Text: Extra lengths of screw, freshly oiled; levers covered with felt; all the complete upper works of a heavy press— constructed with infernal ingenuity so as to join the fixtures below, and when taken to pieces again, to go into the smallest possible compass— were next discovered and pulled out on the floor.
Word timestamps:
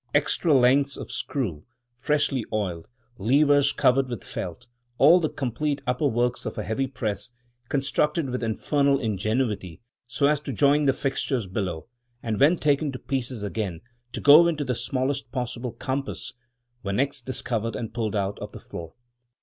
Extra 0.15 0.51
lengths 0.51 0.97
of 0.97 1.11
screw, 1.11 1.63
freshly 1.99 2.43
oiled; 2.51 2.87
levers 3.19 3.71
covered 3.71 4.09
with 4.09 4.23
felt; 4.23 4.65
all 4.97 5.19
the 5.19 5.29
complete 5.29 5.83
upper 5.85 6.07
works 6.07 6.43
of 6.43 6.57
a 6.57 6.63
heavy 6.63 6.87
press— 6.87 7.29
constructed 7.69 8.31
with 8.31 8.41
infernal 8.41 8.97
ingenuity 8.99 9.79
so 10.07 10.25
as 10.25 10.39
to 10.39 10.53
join 10.53 10.85
the 10.85 10.93
fixtures 10.93 11.45
below, 11.45 11.85
and 12.23 12.39
when 12.39 12.57
taken 12.57 12.91
to 12.91 12.97
pieces 12.97 13.43
again, 13.43 13.81
to 14.11 14.19
go 14.19 14.47
into 14.47 14.63
the 14.63 14.73
smallest 14.73 15.31
possible 15.31 15.71
compass— 15.73 16.33
were 16.83 16.91
next 16.93 17.27
discovered 17.27 17.75
and 17.75 17.93
pulled 17.93 18.15
out 18.15 18.39
on 18.39 18.49
the 18.53 18.59
floor. 18.59 18.95